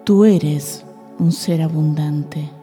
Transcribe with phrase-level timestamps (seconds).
[0.03, 0.83] Tú eres
[1.17, 2.56] un ser abundante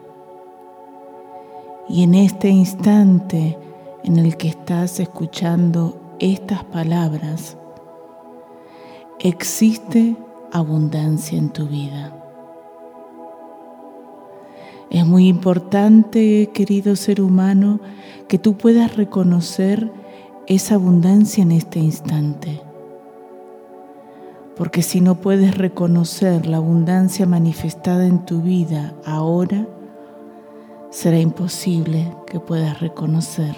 [1.89, 3.59] y en este instante
[4.03, 7.57] en el que estás escuchando estas palabras,
[9.19, 10.17] existe
[10.53, 12.21] abundancia en tu vida.
[14.91, 17.81] Es muy importante, querido ser humano,
[18.29, 19.91] que tú puedas reconocer
[20.47, 22.63] esa abundancia en este instante.
[24.57, 29.67] Porque si no puedes reconocer la abundancia manifestada en tu vida ahora,
[30.95, 33.53] será imposible que puedas reconocer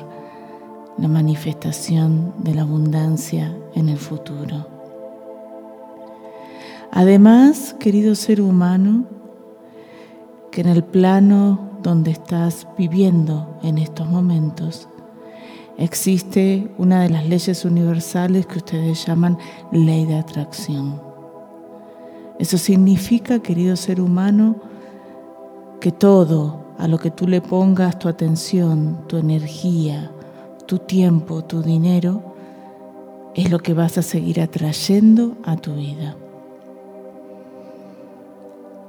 [0.97, 4.67] la manifestación de la abundancia en el futuro.
[6.91, 9.05] Además, querido ser humano,
[10.51, 14.89] que en el plano donde estás viviendo en estos momentos
[15.77, 19.37] existe una de las leyes universales que ustedes llaman
[19.73, 21.03] ley de atracción.
[22.39, 24.57] Eso significa, querido ser humano,
[25.81, 30.11] que todo a lo que tú le pongas tu atención, tu energía,
[30.67, 32.35] tu tiempo, tu dinero,
[33.35, 36.17] es lo que vas a seguir atrayendo a tu vida.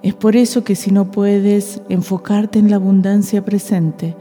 [0.04, 4.16] Es por eso que si no puedes enfocarte en la abundancia presente,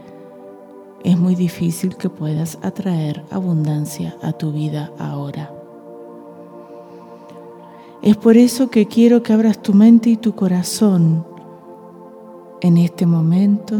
[1.03, 5.53] es muy difícil que puedas atraer abundancia a tu vida ahora.
[8.01, 11.25] Es por eso que quiero que abras tu mente y tu corazón
[12.61, 13.75] en este momento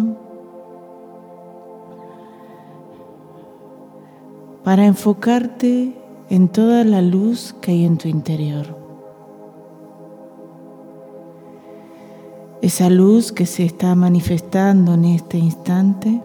[4.63, 5.93] para enfocarte
[6.29, 8.77] en toda la luz que hay en tu interior.
[12.61, 16.21] Esa luz que se está manifestando en este instante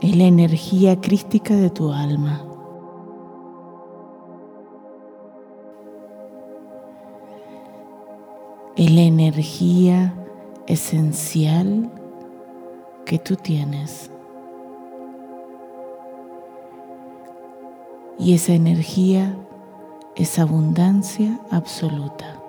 [0.00, 2.47] es la energía crística de tu alma.
[8.78, 10.14] Es la energía
[10.68, 11.90] esencial
[13.04, 14.08] que tú tienes.
[18.20, 19.36] Y esa energía
[20.14, 22.40] es abundancia absoluta.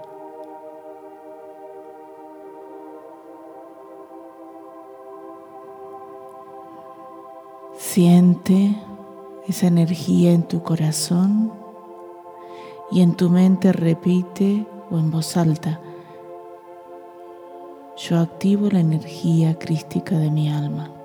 [7.75, 8.75] Siente
[9.47, 11.51] esa energía en tu corazón
[12.91, 15.81] y en tu mente repite o en voz alta,
[17.99, 20.99] yo activo la energía crística de mi alma.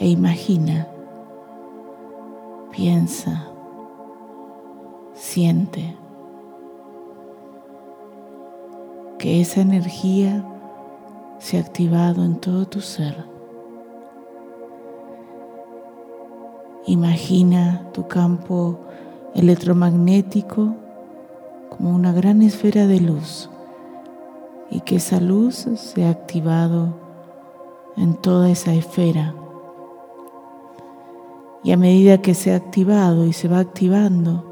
[0.00, 0.88] e imagina,
[2.72, 3.48] piensa,
[5.12, 5.94] siente
[9.18, 10.42] que esa energía
[11.38, 13.26] se ha activado en todo tu ser.
[16.86, 18.78] Imagina tu campo
[19.34, 20.74] electromagnético
[21.68, 23.50] como una gran esfera de luz
[24.70, 26.94] y que esa luz se ha activado
[27.96, 29.34] en toda esa esfera.
[31.62, 34.44] Y a medida que se ha activado y se va activando,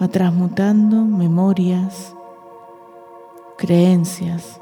[0.00, 2.14] va transmutando memorias,
[3.56, 4.60] creencias,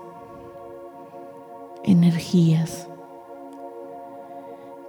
[1.82, 2.88] energías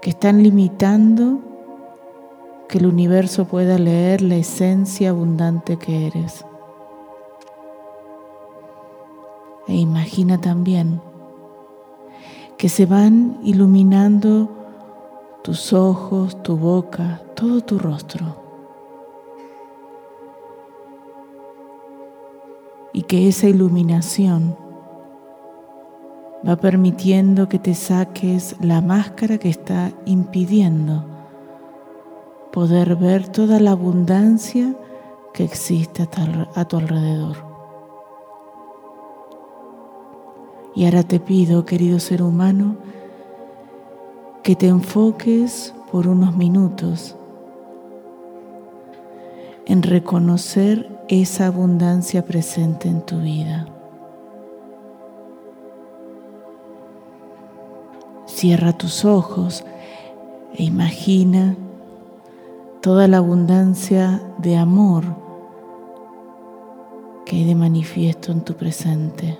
[0.02, 1.40] que están limitando
[2.68, 6.46] que el universo pueda leer la esencia abundante que eres.
[9.68, 11.02] E imagina también
[12.58, 14.50] que se van iluminando
[15.44, 18.44] tus ojos, tu boca, todo tu rostro.
[22.94, 24.56] Y que esa iluminación
[26.48, 31.15] va permitiendo que te saques la máscara que está impidiendo
[32.56, 34.74] poder ver toda la abundancia
[35.34, 36.08] que existe
[36.56, 37.36] a tu alrededor.
[40.74, 42.78] Y ahora te pido, querido ser humano,
[44.42, 47.18] que te enfoques por unos minutos
[49.66, 53.68] en reconocer esa abundancia presente en tu vida.
[58.28, 59.66] Cierra tus ojos
[60.54, 61.58] e imagina
[62.86, 65.04] toda la abundancia de amor
[67.26, 69.40] que hay de manifiesto en tu presente.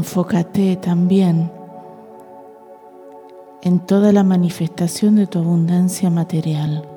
[0.00, 1.52] Enfócate también
[3.60, 6.88] en toda la manifestación de tu abundancia material.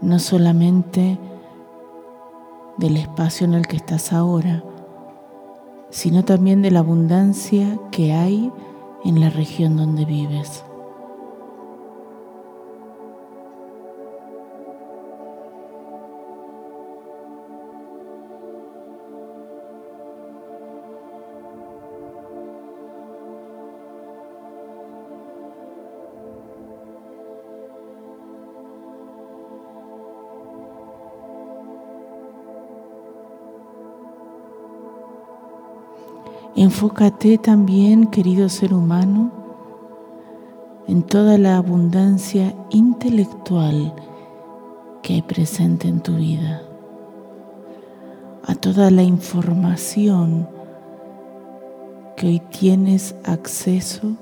[0.00, 1.18] No solamente
[2.76, 4.62] del espacio en el que estás ahora,
[5.90, 8.52] sino también de la abundancia que hay
[9.04, 10.64] en la región donde vives.
[36.56, 39.30] Enfócate también, querido ser humano,
[40.88, 43.94] en toda la abundancia intelectual
[45.00, 46.62] que hay presente en tu vida,
[48.44, 50.48] a toda la información
[52.16, 54.16] que hoy tienes acceso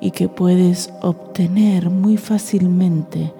[0.00, 3.34] y que puedes obtener muy fácilmente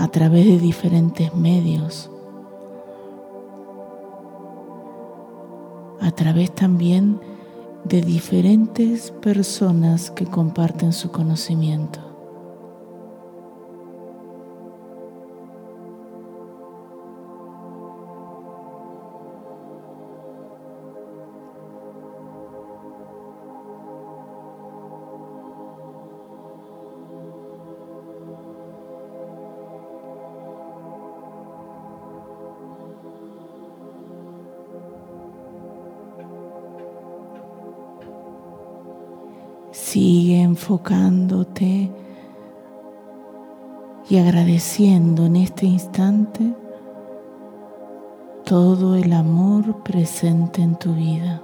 [0.00, 2.10] a través de diferentes medios,
[6.00, 7.20] a través también
[7.84, 12.09] de diferentes personas que comparten su conocimiento.
[40.60, 41.90] Enfocándote
[44.10, 46.52] y agradeciendo en este instante
[48.44, 51.40] todo el amor presente en tu vida.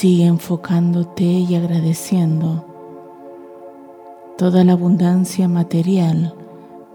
[0.00, 2.64] Sigue enfocándote y agradeciendo
[4.38, 6.36] toda la abundancia material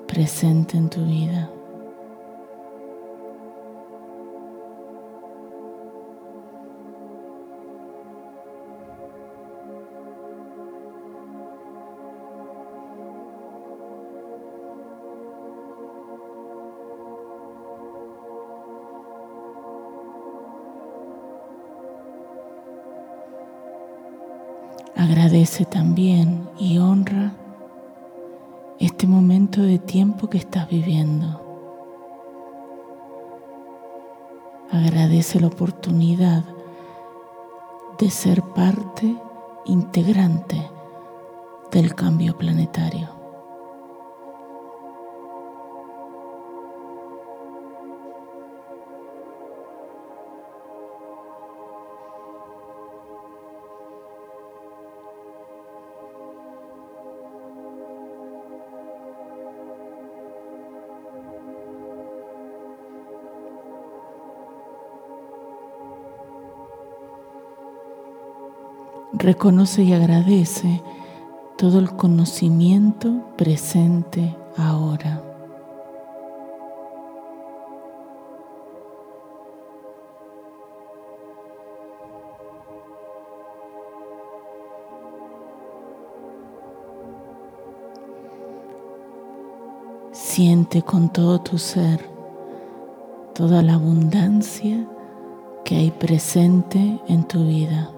[0.07, 1.51] presente en tu vida.
[25.03, 27.33] Agradece también y honra
[28.79, 31.41] este momento de tiempo que estás viviendo.
[34.71, 36.45] Agradece la oportunidad
[37.99, 39.13] de ser parte
[39.65, 40.71] integrante
[41.69, 43.12] del cambio planetario.
[69.23, 70.81] Reconoce y agradece
[71.57, 75.23] todo el conocimiento presente ahora.
[90.11, 92.09] Siente con todo tu ser
[93.33, 94.85] toda la abundancia
[95.63, 97.89] que hay presente en tu vida.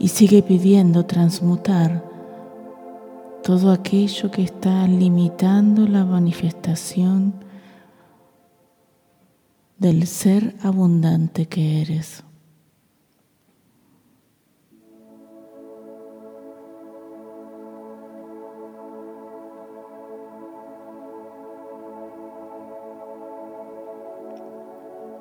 [0.00, 2.02] Y sigue pidiendo transmutar
[3.44, 7.34] todo aquello que está limitando la manifestación
[9.76, 12.24] del ser abundante que eres.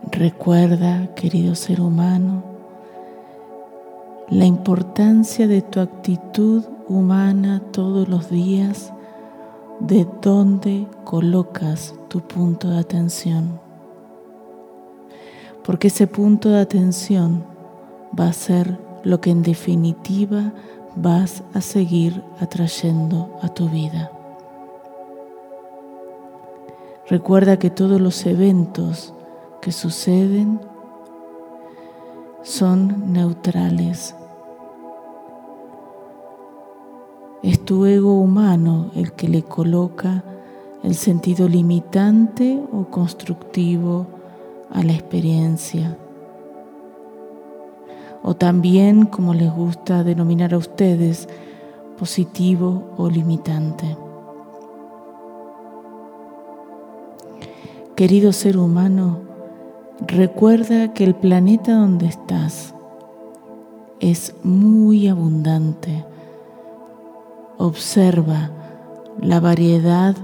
[0.10, 2.59] Recuerda, querido ser humano,
[4.30, 8.94] la importancia de tu actitud humana todos los días,
[9.80, 13.60] de dónde colocas tu punto de atención.
[15.64, 17.44] Porque ese punto de atención
[18.18, 20.54] va a ser lo que en definitiva
[20.96, 24.12] vas a seguir atrayendo a tu vida.
[27.08, 29.14] Recuerda que todos los eventos
[29.62, 30.60] que suceden
[32.44, 34.16] son neutrales
[37.42, 40.26] Es tu ego humano el que le coloca
[40.84, 44.08] el sentido limitante o constructivo
[44.70, 45.98] a la experiencia.
[48.24, 51.30] O también, como les gusta denominar a ustedes,
[51.98, 53.98] positivo o limitante.
[57.96, 59.20] Querido ser humano,
[60.06, 62.74] recuerda que el planeta donde estás
[64.02, 66.06] es muy abundante
[67.62, 68.52] Observa
[69.22, 70.16] la variedad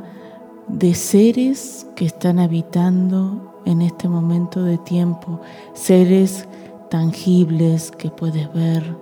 [0.70, 5.42] de seres que están habitando en este momento de tiempo,
[5.74, 6.48] seres
[6.90, 8.96] tangibles que puedes ver,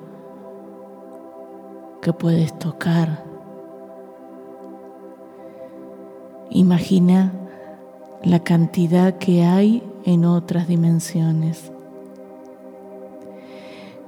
[2.01, 3.23] que puedes tocar.
[6.49, 7.33] Imagina
[8.23, 11.71] la cantidad que hay en otras dimensiones.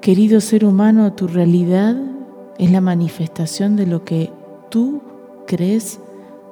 [0.02, 2.15] Querido ser humano, tu realidad
[2.58, 4.32] es la manifestación de lo que
[4.70, 5.02] tú
[5.48, 6.00] crees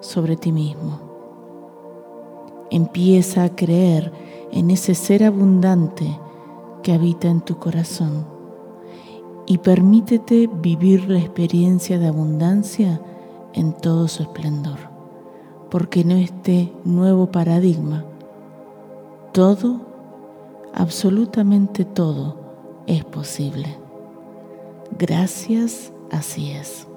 [0.01, 0.99] sobre ti mismo.
[2.71, 4.11] Empieza a creer
[4.51, 6.19] en ese ser abundante
[6.81, 8.25] que habita en tu corazón
[9.45, 13.01] y permítete vivir la experiencia de abundancia
[13.53, 14.79] en todo su esplendor,
[15.69, 18.05] porque en este nuevo paradigma
[19.31, 19.81] todo,
[20.73, 22.35] absolutamente todo,
[22.87, 23.77] es posible.
[24.97, 26.87] Gracias, así es.